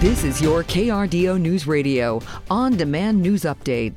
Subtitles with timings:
[0.00, 3.92] This is your KRDO News Radio on demand news update.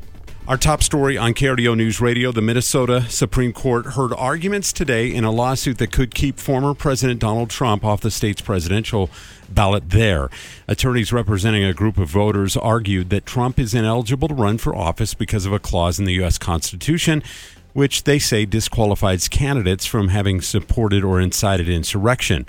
[0.49, 5.23] Our top story on KRDO News Radio the Minnesota Supreme Court heard arguments today in
[5.23, 9.09] a lawsuit that could keep former President Donald Trump off the state's presidential
[9.49, 10.29] ballot there.
[10.67, 15.13] Attorneys representing a group of voters argued that Trump is ineligible to run for office
[15.13, 16.37] because of a clause in the U.S.
[16.37, 17.23] Constitution
[17.71, 22.45] which they say disqualifies candidates from having supported or incited insurrection.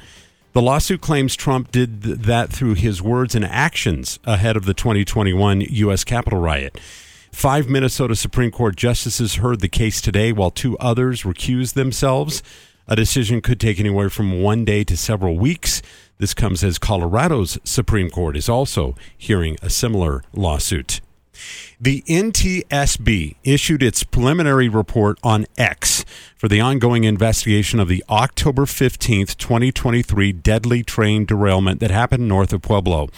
[0.55, 5.63] The lawsuit claims Trump did that through his words and actions ahead of the 2021
[5.63, 6.05] U.S.
[6.05, 6.79] Capitol riot.
[7.33, 12.41] Five Minnesota Supreme Court justices heard the case today, while two others recused themselves.
[12.87, 15.83] A decision could take anywhere from one day to several weeks.
[16.19, 21.01] This comes as Colorado's Supreme Court is also hearing a similar lawsuit.
[21.81, 26.05] The NTSB issued its preliminary report on X
[26.37, 32.53] for the ongoing investigation of the October 15th, 2023 deadly train derailment that happened north
[32.53, 33.09] of Pueblo.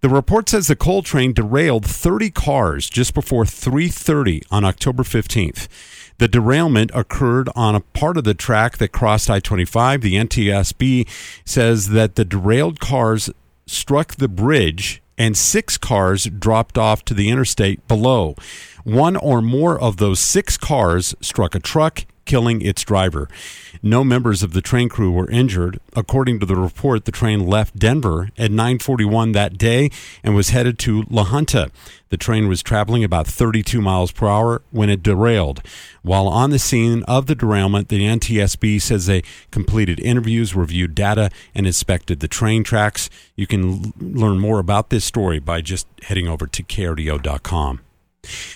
[0.00, 5.68] The report says the coal train derailed 30 cars just before 3:30 on October 15th.
[6.18, 10.00] The derailment occurred on a part of the track that crossed I-25.
[10.00, 11.06] The NTSB
[11.44, 13.30] says that the derailed cars
[13.66, 18.34] struck the bridge and six cars dropped off to the interstate below.
[18.84, 23.28] One or more of those six cars struck a truck, killing its driver.
[23.82, 25.80] No members of the train crew were injured.
[25.94, 29.90] According to the report, the train left Denver at 9:41 that day
[30.22, 31.70] and was headed to La Junta.
[32.10, 35.62] The train was traveling about 32 miles per hour when it derailed.
[36.02, 41.30] While on the scene of the derailment, the NTSB says they completed interviews, reviewed data,
[41.54, 43.08] and inspected the train tracks.
[43.34, 47.80] You can l- learn more about this story by just heading over to krdo.com.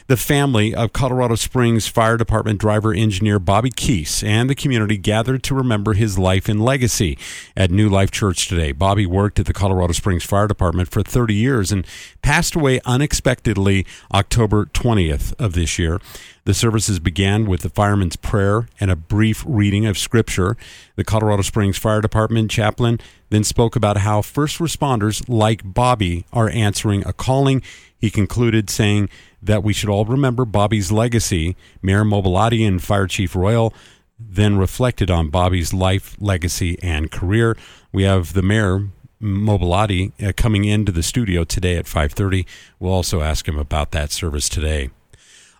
[0.06, 5.42] The family of Colorado Springs Fire Department driver engineer Bobby Keese and the community gathered
[5.42, 7.18] to remember his life and legacy
[7.56, 8.70] at New Life Church today.
[8.70, 11.84] Bobby worked at the Colorado Springs Fire Department for 30 years and
[12.22, 16.00] passed away unexpectedly October 20th of this year.
[16.44, 20.56] The services began with the fireman's prayer and a brief reading of scripture.
[20.94, 23.00] The Colorado Springs Fire Department chaplain
[23.30, 27.62] then spoke about how first responders like Bobby are answering a calling.
[27.98, 29.08] He concluded saying
[29.46, 31.56] that we should all remember Bobby's legacy.
[31.82, 33.72] Mayor Mobolade and Fire Chief Royal
[34.18, 37.56] then reflected on Bobby's life, legacy, and career.
[37.92, 38.88] We have the mayor
[39.20, 42.46] Mobolade uh, coming into the studio today at 5:30.
[42.78, 44.90] We'll also ask him about that service today.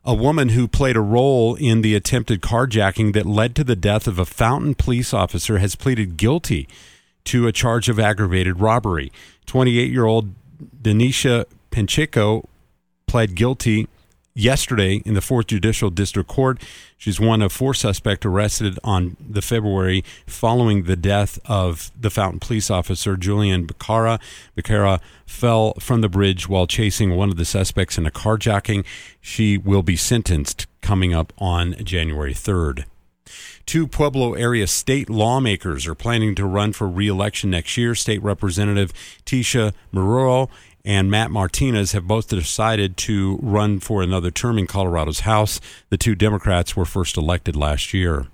[0.05, 4.07] A woman who played a role in the attempted carjacking that led to the death
[4.07, 6.69] of a Fountain police officer has pleaded guilty
[7.25, 9.11] to a charge of aggravated robbery.
[9.47, 10.33] 28-year-old
[10.81, 12.49] Denisha Pacheco
[13.07, 13.89] pled guilty
[14.35, 16.63] yesterday in the Fourth Judicial District Court.
[16.99, 22.41] She's one of four suspects arrested on the February following the death of the Fountain
[22.41, 24.21] police officer Julian Becerra.
[24.57, 28.85] Becerra fell from the bridge while chasing one of the suspects in a carjacking.
[29.21, 32.85] She will be sentenced coming up on January 3rd.
[33.65, 37.97] Two Pueblo area state lawmakers are planning to run for re-election next year.
[37.97, 38.93] State Representative
[39.25, 40.49] Tisha Mauro
[40.87, 45.61] and Matt Martinez have both decided to run for another term in Colorado's House.
[45.91, 48.29] The two Democrats were first elected last year.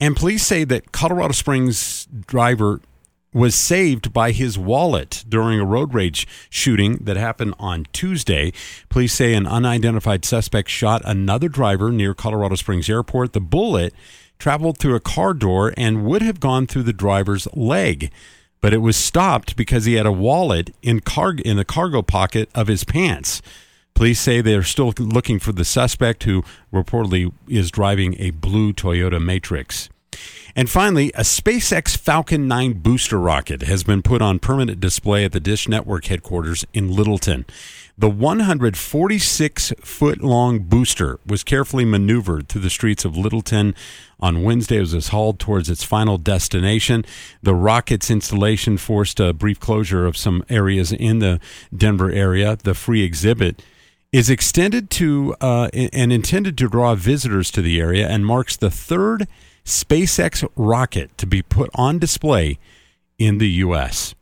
[0.00, 2.80] And police say that Colorado Springs driver
[3.34, 8.52] was saved by his wallet during a road rage shooting that happened on Tuesday.
[8.88, 13.34] Police say an unidentified suspect shot another driver near Colorado Springs Airport.
[13.34, 13.92] The bullet
[14.38, 18.10] traveled through a car door and would have gone through the driver's leg
[18.64, 21.02] but it was stopped because he had a wallet in
[21.44, 23.42] in the cargo pocket of his pants.
[23.92, 26.42] Police say they're still looking for the suspect who
[26.72, 29.90] reportedly is driving a blue Toyota Matrix.
[30.56, 35.32] And finally, a SpaceX Falcon 9 booster rocket has been put on permanent display at
[35.32, 37.44] the Dish Network headquarters in Littleton.
[37.98, 43.74] The 146 foot long booster was carefully maneuvered through the streets of Littleton
[44.20, 47.04] on Wednesday as it was hauled towards its final destination.
[47.42, 51.40] The rocket's installation forced a brief closure of some areas in the
[51.76, 52.56] Denver area.
[52.56, 53.62] The free exhibit
[54.12, 58.70] is extended to uh, and intended to draw visitors to the area and marks the
[58.70, 59.26] third
[59.64, 62.58] SpaceX rocket to be put on display
[63.18, 64.14] in the U.S.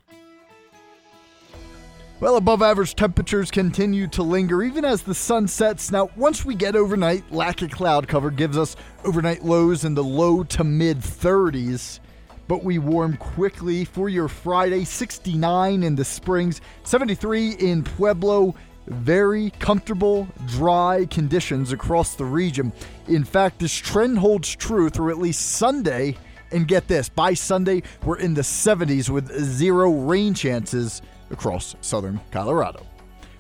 [2.21, 5.91] Well, above average temperatures continue to linger even as the sun sets.
[5.91, 10.05] Now, once we get overnight, lack of cloud cover gives us overnight lows in the
[10.05, 11.99] low to mid 30s.
[12.47, 18.55] But we warm quickly for your Friday 69 in the Springs, 73 in Pueblo.
[18.87, 22.73] Very comfortable, dry conditions across the region.
[23.09, 26.17] In fact, this trend holds true through at least Sunday
[26.53, 31.01] And get this by Sunday, we're in the 70s with zero rain chances
[31.31, 32.87] across southern Colorado.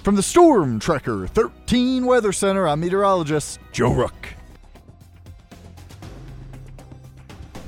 [0.02, 4.41] From the Storm Trekker 13 Weather Center, I'm meteorologist Joe Rook.